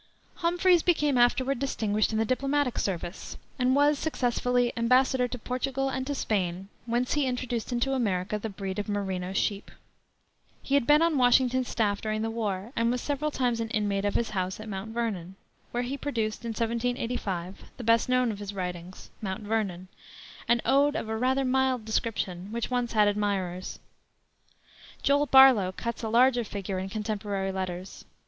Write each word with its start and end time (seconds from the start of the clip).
Humphreys 0.37 0.81
became 0.81 1.15
afterward 1.15 1.59
distinguished 1.59 2.11
in 2.11 2.17
the 2.17 2.25
diplomatic 2.25 2.79
service, 2.79 3.37
and 3.59 3.75
was, 3.75 3.99
successively, 3.99 4.73
embassador 4.75 5.27
to 5.27 5.37
Portugal 5.37 5.89
and 5.89 6.07
to 6.07 6.15
Spain, 6.15 6.69
whence 6.87 7.13
he 7.13 7.27
introduced 7.27 7.71
into 7.71 7.93
America 7.93 8.39
the 8.39 8.49
breed 8.49 8.79
of 8.79 8.89
merino 8.89 9.31
sheep. 9.31 9.69
He 10.63 10.73
had 10.73 10.87
been 10.87 11.03
on 11.03 11.19
Washington's 11.19 11.69
staff 11.69 12.01
during 12.01 12.23
the 12.23 12.31
war, 12.31 12.71
and 12.75 12.89
was 12.89 12.99
several 12.99 13.29
times 13.29 13.59
an 13.59 13.69
inmate 13.69 14.03
of 14.03 14.15
his 14.15 14.31
house 14.31 14.59
at 14.59 14.67
Mount 14.67 14.91
Vernon, 14.91 15.35
where 15.69 15.83
he 15.83 15.97
produced, 15.99 16.43
in 16.45 16.49
1785, 16.49 17.65
the 17.77 17.83
best 17.83 18.09
known 18.09 18.31
of 18.31 18.39
his 18.39 18.55
writings, 18.55 19.11
Mount 19.21 19.43
Vernon, 19.43 19.87
an 20.47 20.63
ode 20.65 20.95
of 20.95 21.09
a 21.09 21.15
rather 21.15 21.45
mild 21.45 21.85
description, 21.85 22.51
which 22.51 22.71
once 22.71 22.93
had 22.93 23.07
admirers. 23.07 23.77
Joel 25.03 25.27
Barlow 25.27 25.71
cuts 25.71 26.01
a 26.01 26.09
larger 26.09 26.43
figure 26.43 26.79
in 26.79 26.89
contemporary 26.89 27.51
letters. 27.51 28.03